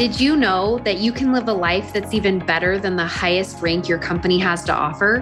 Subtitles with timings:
[0.00, 3.60] Did you know that you can live a life that's even better than the highest
[3.60, 5.18] rank your company has to offer?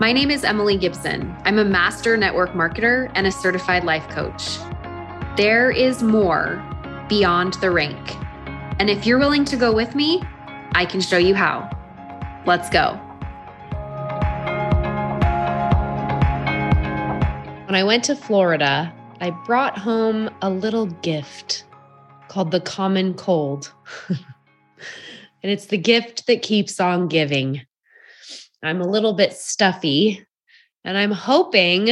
[0.00, 1.34] My name is Emily Gibson.
[1.44, 4.58] I'm a master network marketer and a certified life coach.
[5.36, 6.64] There is more
[7.08, 8.14] beyond the rank.
[8.78, 10.22] And if you're willing to go with me,
[10.76, 11.68] I can show you how.
[12.46, 12.92] Let's go.
[17.66, 21.64] When I went to Florida, I brought home a little gift
[22.28, 23.72] called the common cold.
[24.08, 24.18] and
[25.42, 27.62] it's the gift that keeps on giving.
[28.62, 30.26] I'm a little bit stuffy,
[30.84, 31.86] and I'm hoping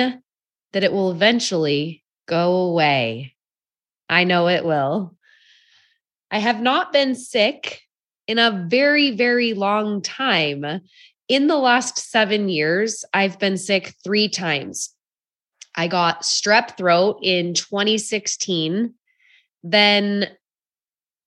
[0.73, 3.35] that it will eventually go away.
[4.09, 5.17] I know it will.
[6.31, 7.83] I have not been sick
[8.27, 10.81] in a very, very long time.
[11.29, 14.91] In the last seven years, I've been sick three times.
[15.77, 18.95] I got strep throat in 2016.
[19.65, 20.29] Then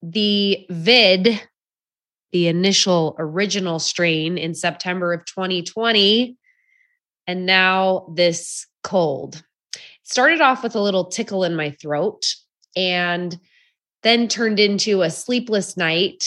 [0.03, 1.41] the vid,
[2.31, 6.37] the initial original strain in September of 2020,
[7.25, 9.43] and now this cold.
[9.75, 12.23] It started off with a little tickle in my throat
[12.75, 13.37] and
[14.03, 16.23] then turned into a sleepless night,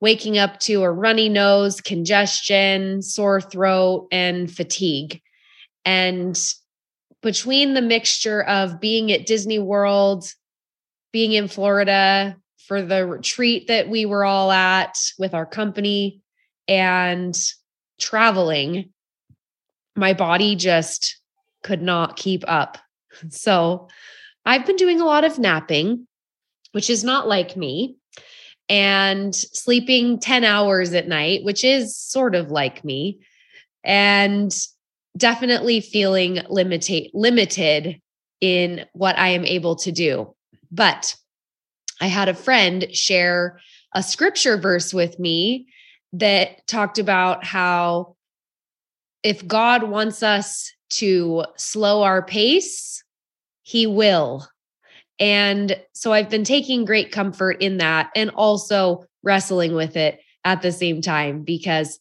[0.00, 5.22] waking up to a runny nose, congestion, sore throat, and fatigue.
[5.84, 6.36] And
[7.22, 10.26] between the mixture of being at Disney World,
[11.16, 12.36] being in Florida
[12.68, 16.20] for the retreat that we were all at with our company
[16.68, 17.34] and
[17.98, 18.90] traveling,
[19.96, 21.18] my body just
[21.62, 22.76] could not keep up.
[23.30, 23.88] So
[24.44, 26.06] I've been doing a lot of napping,
[26.72, 27.96] which is not like me,
[28.68, 33.20] and sleeping 10 hours at night, which is sort of like me.
[33.82, 34.54] And
[35.16, 38.02] definitely feeling limited limited
[38.42, 40.35] in what I am able to do.
[40.76, 41.16] But
[42.00, 43.58] I had a friend share
[43.94, 45.68] a scripture verse with me
[46.12, 48.16] that talked about how
[49.22, 53.02] if God wants us to slow our pace,
[53.62, 54.46] he will.
[55.18, 60.60] And so I've been taking great comfort in that and also wrestling with it at
[60.60, 61.98] the same time because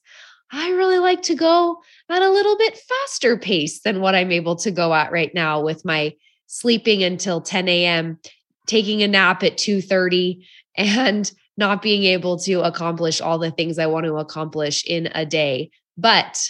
[0.52, 1.78] I really like to go
[2.09, 5.62] at a little bit faster pace than what I'm able to go at right now
[5.62, 6.14] with my
[6.47, 8.19] sleeping until 10 a.m.,
[8.66, 10.46] taking a nap at 2:30
[10.76, 15.26] and not being able to accomplish all the things I want to accomplish in a
[15.26, 15.72] day.
[15.98, 16.50] But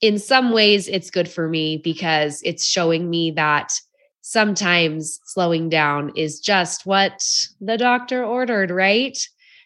[0.00, 3.72] in some ways it's good for me because it's showing me that
[4.20, 7.24] sometimes slowing down is just what
[7.60, 9.16] the doctor ordered, right?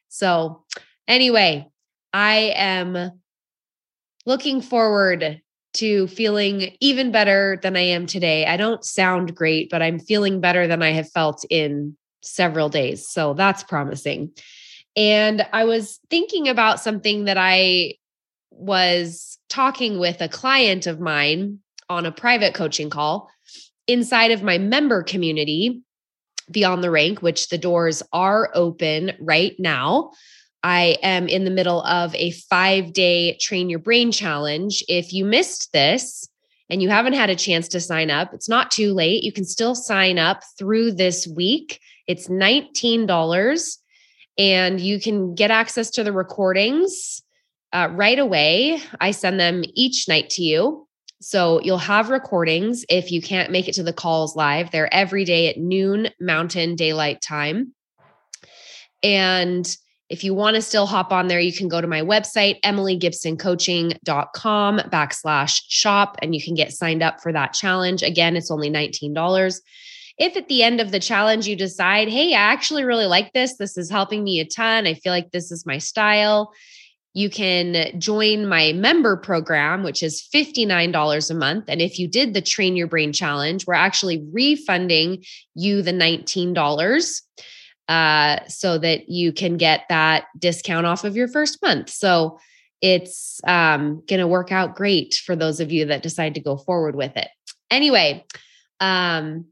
[0.09, 0.65] So,
[1.09, 1.67] anyway,
[2.13, 3.21] I am
[4.27, 5.41] looking forward
[5.75, 8.47] to feeling even better than I am today.
[8.47, 13.09] I don't sound great, but I'm feeling better than I have felt in several days.
[13.09, 14.33] So that's promising.
[14.97, 17.95] And I was thinking about something that I
[18.51, 23.31] was talking with a client of mine on a private coaching call
[23.87, 25.83] inside of my member community,
[26.51, 30.11] Beyond the Rank, which the doors are open right now.
[30.63, 34.83] I am in the middle of a five day train your brain challenge.
[34.89, 36.29] If you missed this
[36.69, 39.25] and you haven't had a chance to sign up, it's not too late.
[39.25, 41.81] You can still sign up through this week.
[42.07, 43.77] It's $19
[44.39, 47.23] and you can get access to the recordings
[47.73, 48.81] uh, right away.
[49.01, 50.87] I send them each night to you.
[51.21, 54.71] So you'll have recordings if you can't make it to the calls live.
[54.71, 57.75] They're every day at noon Mountain Daylight Time.
[59.03, 59.77] And
[60.11, 64.79] if you want to still hop on there, you can go to my website, emilygibsoncoaching.com
[64.79, 68.03] backslash shop, and you can get signed up for that challenge.
[68.03, 69.61] Again, it's only $19.
[70.19, 73.57] If at the end of the challenge you decide, hey, I actually really like this,
[73.57, 76.53] this is helping me a ton, I feel like this is my style,
[77.15, 81.67] you can join my member program, which is $59 a month.
[81.69, 85.23] And if you did the Train Your Brain Challenge, we're actually refunding
[85.55, 87.21] you the $19
[87.91, 91.91] uh, so that you can get that discount off of your first month.
[91.91, 92.39] So
[92.81, 96.57] it's um, going to work out great for those of you that decide to go
[96.57, 97.27] forward with it.
[97.69, 98.25] Anyway,
[98.79, 99.45] um,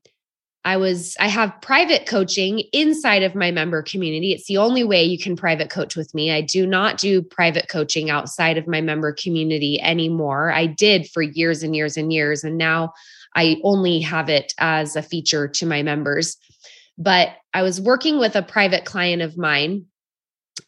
[0.64, 4.32] I was I have private coaching inside of my member community.
[4.32, 6.30] It's the only way you can private coach with me.
[6.30, 10.52] I do not do private coaching outside of my member community anymore.
[10.52, 12.92] I did for years and years and years and now
[13.34, 16.36] I only have it as a feature to my members.
[16.98, 19.86] But I was working with a private client of mine,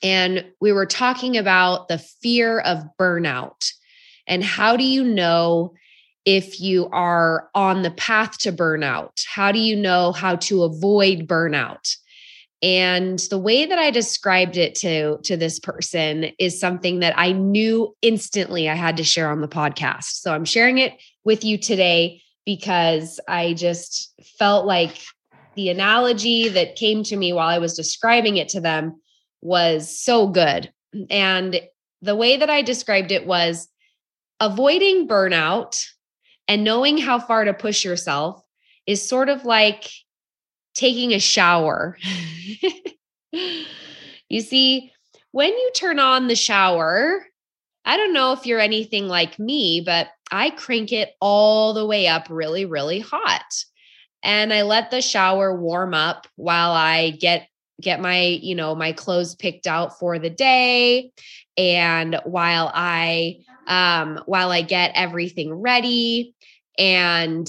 [0.03, 3.73] and we were talking about the fear of burnout.
[4.27, 5.75] And how do you know
[6.25, 9.25] if you are on the path to burnout?
[9.27, 11.97] How do you know how to avoid burnout?
[12.63, 17.33] And the way that I described it to, to this person is something that I
[17.33, 20.21] knew instantly I had to share on the podcast.
[20.21, 20.93] So I'm sharing it
[21.25, 24.99] with you today because I just felt like
[25.55, 29.01] the analogy that came to me while I was describing it to them
[29.43, 30.73] was so good.
[31.11, 31.61] And
[32.03, 33.69] the way that I described it was
[34.39, 35.85] avoiding burnout
[36.49, 38.43] and knowing how far to push yourself
[38.87, 39.89] is sort of like
[40.75, 41.97] taking a shower.
[43.33, 44.93] you see,
[45.33, 47.25] when you turn on the shower,
[47.85, 52.07] I don't know if you're anything like me, but I crank it all the way
[52.07, 53.45] up really, really hot.
[54.23, 57.49] And I let the shower warm up while I get
[57.81, 61.13] get my, you know, my clothes picked out for the day
[61.57, 66.35] and while I um while I get everything ready
[66.79, 67.49] and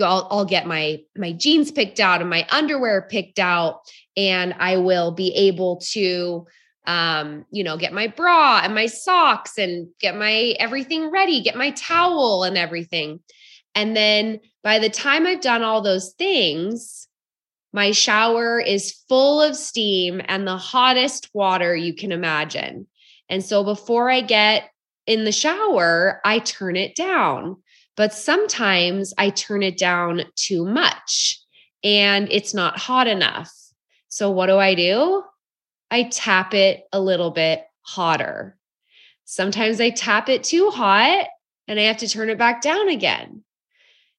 [0.00, 3.80] I'll, I'll get my my jeans picked out and my underwear picked out
[4.16, 6.46] and i will be able to
[6.86, 11.56] um you know get my bra and my socks and get my everything ready get
[11.56, 13.20] my towel and everything
[13.78, 17.08] and then by the time i've done all those things
[17.72, 22.86] my shower is full of steam and the hottest water you can imagine
[23.28, 24.70] and so before i get
[25.06, 27.56] in the shower i turn it down
[27.98, 31.42] but sometimes I turn it down too much
[31.82, 33.52] and it's not hot enough.
[34.08, 35.24] So what do I do?
[35.90, 38.56] I tap it a little bit hotter.
[39.24, 41.26] Sometimes I tap it too hot
[41.66, 43.42] and I have to turn it back down again.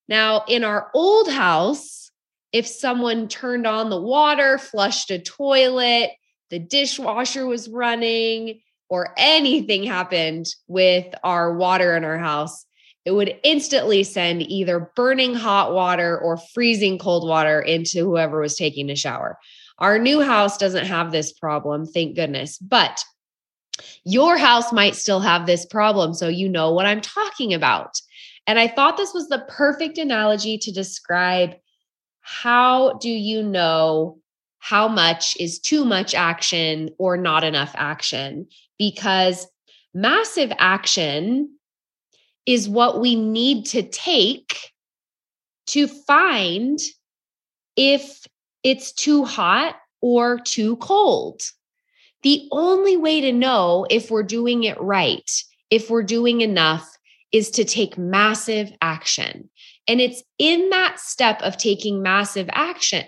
[0.10, 2.12] Now, in our old house,
[2.52, 6.10] if someone turned on the water, flushed a toilet,
[6.50, 8.60] the dishwasher was running,
[8.90, 12.66] or anything happened with our water in our house,
[13.06, 18.56] it would instantly send either burning hot water or freezing cold water into whoever was
[18.56, 19.38] taking a shower.
[19.78, 22.58] Our new house doesn't have this problem, thank goodness.
[22.58, 23.04] But
[24.04, 26.16] your house might still have this problem.
[26.16, 28.02] So you know what I'm talking about.
[28.48, 31.56] And I thought this was the perfect analogy to describe
[32.22, 34.20] how do you know
[34.60, 38.48] how much is too much action or not enough action?
[38.78, 39.48] Because
[39.94, 41.50] massive action
[42.46, 44.72] is what we need to take
[45.68, 46.80] to find
[47.76, 48.26] if
[48.64, 51.42] it's too hot or too cold.
[52.24, 55.30] The only way to know if we're doing it right,
[55.70, 56.98] if we're doing enough,
[57.32, 59.50] is to take massive action.
[59.88, 63.06] And it's in that step of taking massive action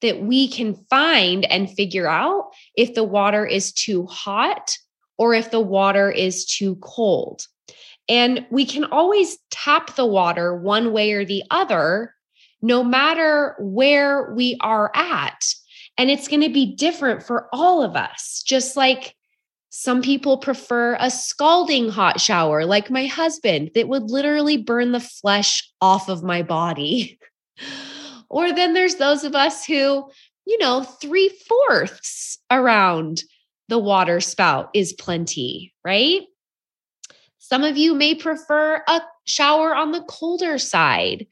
[0.00, 4.76] that we can find and figure out if the water is too hot
[5.18, 7.46] or if the water is too cold.
[8.08, 12.14] And we can always tap the water one way or the other,
[12.62, 15.54] no matter where we are at.
[15.98, 19.14] And it's going to be different for all of us, just like
[19.70, 25.00] some people prefer a scalding hot shower, like my husband, that would literally burn the
[25.00, 27.18] flesh off of my body.
[28.28, 30.10] or then there's those of us who,
[30.44, 33.22] you know, three fourths around
[33.68, 36.22] the water spout is plenty, right?
[37.38, 41.28] Some of you may prefer a shower on the colder side,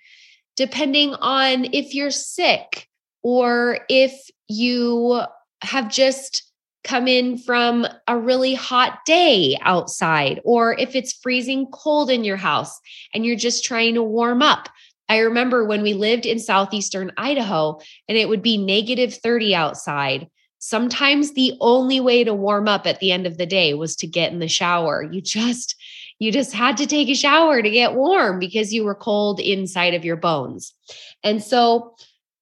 [0.56, 2.86] depending on if you're sick
[3.24, 5.22] or if you
[5.60, 6.47] have just
[6.84, 12.36] come in from a really hot day outside, or if it's freezing cold in your
[12.36, 12.78] house
[13.12, 14.68] and you're just trying to warm up.
[15.08, 20.28] I remember when we lived in southeastern Idaho and it would be negative 30 outside.
[20.58, 24.06] Sometimes the only way to warm up at the end of the day was to
[24.06, 25.08] get in the shower.
[25.10, 25.76] You just
[26.18, 29.94] you just had to take a shower to get warm because you were cold inside
[29.94, 30.74] of your bones.
[31.22, 31.94] And so,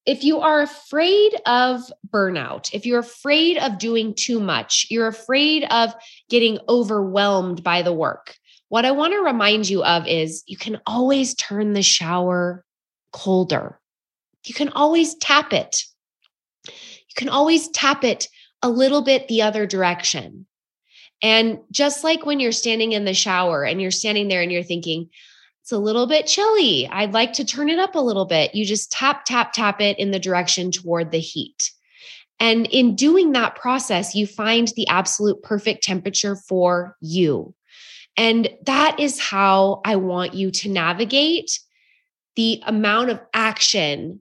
[0.06, 5.64] if you are afraid of burnout, if you're afraid of doing too much, you're afraid
[5.64, 5.92] of
[6.30, 8.36] getting overwhelmed by the work,
[8.68, 12.64] what I want to remind you of is you can always turn the shower
[13.12, 13.78] colder.
[14.44, 15.82] You can always tap it.
[16.66, 18.28] You can always tap it
[18.62, 20.46] a little bit the other direction.
[21.22, 24.62] And just like when you're standing in the shower and you're standing there and you're
[24.62, 25.10] thinking,
[25.66, 26.86] it's a little bit chilly.
[26.86, 28.54] I'd like to turn it up a little bit.
[28.54, 31.72] You just tap, tap, tap it in the direction toward the heat.
[32.38, 37.52] And in doing that process, you find the absolute perfect temperature for you.
[38.16, 41.58] And that is how I want you to navigate
[42.36, 44.20] the amount of action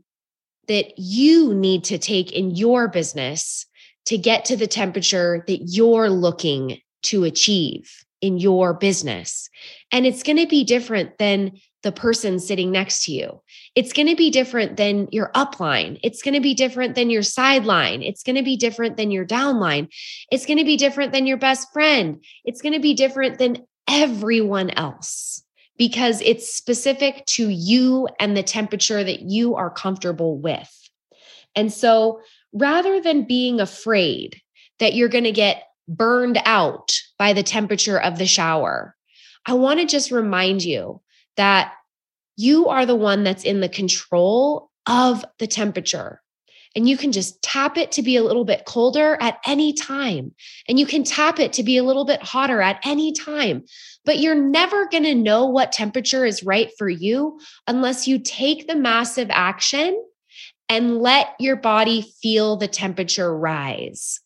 [0.67, 3.67] that you need to take in your business
[4.05, 9.49] to get to the temperature that you're looking to achieve in your business.
[9.91, 13.41] And it's going to be different than the person sitting next to you.
[13.75, 15.99] It's going to be different than your upline.
[16.01, 18.01] It's going to be different than your sideline.
[18.01, 19.89] It's going to be different than your downline.
[20.31, 22.23] It's going to be different than your best friend.
[22.43, 25.43] It's going to be different than everyone else
[25.77, 30.89] because it's specific to you and the temperature that you are comfortable with.
[31.55, 34.41] And so rather than being afraid
[34.79, 38.95] that you're going to get burned out by the temperature of the shower,
[39.45, 41.01] I want to just remind you
[41.37, 41.73] that
[42.37, 46.21] you are the one that's in the control of the temperature.
[46.75, 50.35] And you can just tap it to be a little bit colder at any time.
[50.67, 53.63] And you can tap it to be a little bit hotter at any time.
[54.03, 58.67] But you're never going to know what temperature is right for you unless you take
[58.67, 60.03] the massive action
[60.67, 64.19] and let your body feel the temperature rise.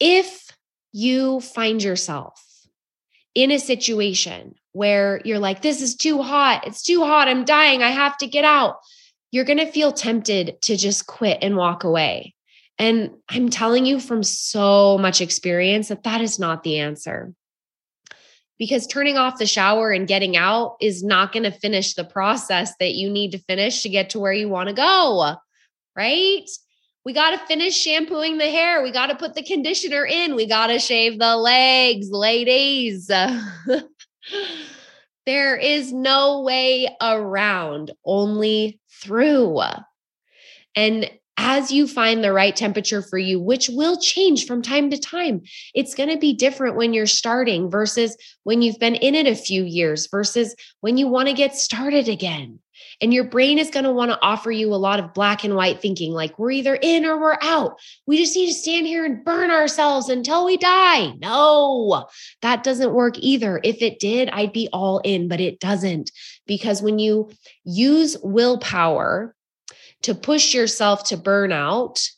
[0.00, 0.50] If
[0.92, 2.42] you find yourself
[3.34, 6.66] in a situation where you're like, this is too hot.
[6.66, 7.28] It's too hot.
[7.28, 7.82] I'm dying.
[7.82, 8.76] I have to get out.
[9.30, 12.34] You're going to feel tempted to just quit and walk away.
[12.78, 17.34] And I'm telling you from so much experience that that is not the answer.
[18.58, 22.72] Because turning off the shower and getting out is not going to finish the process
[22.80, 25.34] that you need to finish to get to where you want to go.
[25.96, 26.48] Right?
[27.08, 28.82] We got to finish shampooing the hair.
[28.82, 30.36] We got to put the conditioner in.
[30.36, 33.06] We got to shave the legs, ladies.
[35.24, 39.62] there is no way around, only through.
[40.76, 44.98] And as you find the right temperature for you, which will change from time to
[44.98, 45.40] time.
[45.74, 49.34] It's going to be different when you're starting versus when you've been in it a
[49.34, 52.58] few years versus when you want to get started again.
[53.00, 55.54] And your brain is going to want to offer you a lot of black and
[55.54, 57.78] white thinking like we're either in or we're out.
[58.06, 61.12] We just need to stand here and burn ourselves until we die.
[61.20, 62.08] No,
[62.42, 63.60] that doesn't work either.
[63.62, 66.10] If it did, I'd be all in, but it doesn't.
[66.46, 67.30] Because when you
[67.64, 69.34] use willpower
[70.02, 72.08] to push yourself to burnout,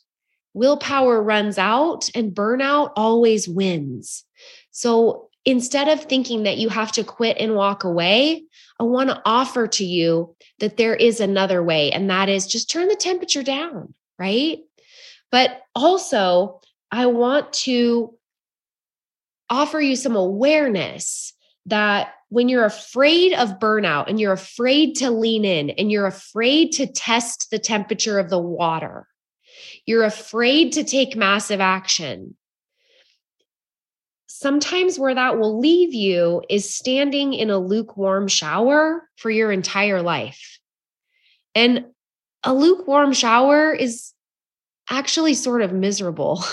[0.53, 4.23] willpower runs out and burnout always wins.
[4.71, 8.43] So instead of thinking that you have to quit and walk away,
[8.81, 12.67] I want to offer to you that there is another way, and that is just
[12.67, 14.57] turn the temperature down, right?
[15.31, 18.15] But also, I want to
[19.51, 21.31] offer you some awareness
[21.67, 26.71] that when you're afraid of burnout and you're afraid to lean in and you're afraid
[26.71, 29.05] to test the temperature of the water,
[29.85, 32.35] you're afraid to take massive action,
[34.41, 40.01] sometimes where that will leave you is standing in a lukewarm shower for your entire
[40.01, 40.57] life.
[41.53, 41.85] And
[42.43, 44.13] a lukewarm shower is
[44.89, 46.43] actually sort of miserable.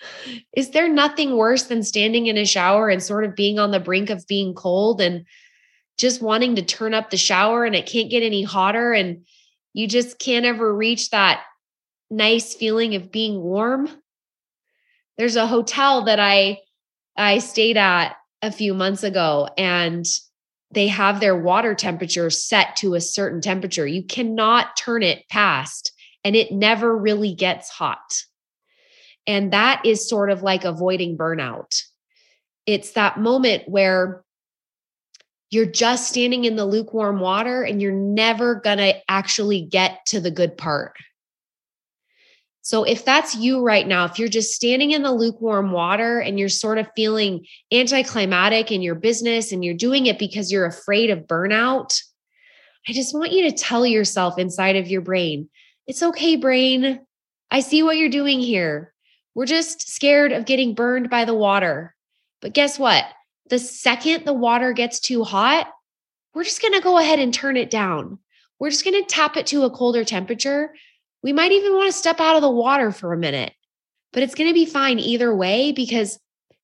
[0.56, 3.80] is there nothing worse than standing in a shower and sort of being on the
[3.80, 5.26] brink of being cold and
[5.98, 9.26] just wanting to turn up the shower and it can't get any hotter and
[9.72, 11.42] you just can't ever reach that
[12.08, 13.88] nice feeling of being warm?
[15.18, 16.60] There's a hotel that I
[17.16, 20.06] I stayed at a few months ago and
[20.72, 23.86] they have their water temperature set to a certain temperature.
[23.86, 25.92] You cannot turn it past,
[26.24, 28.24] and it never really gets hot.
[29.26, 31.82] And that is sort of like avoiding burnout.
[32.66, 34.24] It's that moment where
[35.50, 40.20] you're just standing in the lukewarm water and you're never going to actually get to
[40.20, 40.96] the good part.
[42.64, 46.38] So if that's you right now, if you're just standing in the lukewarm water and
[46.38, 51.10] you're sort of feeling anticlimactic in your business and you're doing it because you're afraid
[51.10, 52.00] of burnout,
[52.88, 55.50] I just want you to tell yourself inside of your brain,
[55.88, 57.00] it's okay, brain.
[57.50, 58.94] I see what you're doing here.
[59.34, 61.96] We're just scared of getting burned by the water.
[62.40, 63.04] But guess what?
[63.50, 65.68] The second the water gets too hot,
[66.32, 68.18] we're just going to go ahead and turn it down.
[68.58, 70.72] We're just going to tap it to a colder temperature
[71.22, 73.52] we might even want to step out of the water for a minute,
[74.12, 76.18] but it's going to be fine either way because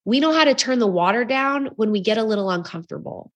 [0.05, 3.31] we know how to turn the water down when we get a little uncomfortable.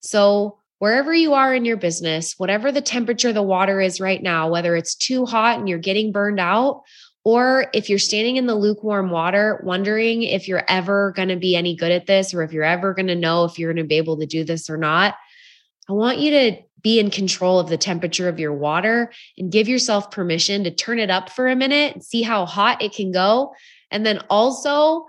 [0.00, 4.50] So, wherever you are in your business, whatever the temperature the water is right now,
[4.50, 6.82] whether it's too hot and you're getting burned out,
[7.24, 11.56] or if you're standing in the lukewarm water, wondering if you're ever going to be
[11.56, 13.88] any good at this or if you're ever going to know if you're going to
[13.88, 15.14] be able to do this or not,
[15.88, 19.68] I want you to be in control of the temperature of your water and give
[19.68, 23.10] yourself permission to turn it up for a minute and see how hot it can
[23.10, 23.54] go.
[23.90, 25.06] And then also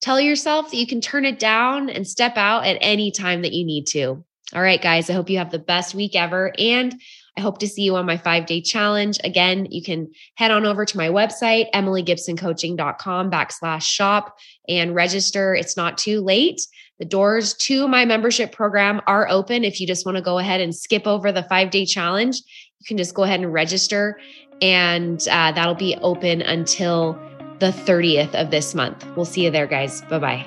[0.00, 3.52] tell yourself that you can turn it down and step out at any time that
[3.52, 4.24] you need to.
[4.54, 6.52] All right, guys, I hope you have the best week ever.
[6.58, 7.00] And
[7.36, 9.18] I hope to see you on my five day challenge.
[9.22, 14.36] Again, you can head on over to my website, emilygibsoncoaching.com backslash shop
[14.68, 15.54] and register.
[15.54, 16.60] It's not too late.
[16.98, 19.64] The doors to my membership program are open.
[19.64, 22.38] If you just want to go ahead and skip over the five day challenge,
[22.80, 24.18] you can just go ahead and register,
[24.62, 27.18] and uh, that'll be open until
[27.58, 29.06] the 30th of this month.
[29.14, 30.02] We'll see you there, guys.
[30.02, 30.46] Bye bye.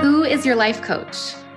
[0.00, 1.34] Who is your life coach?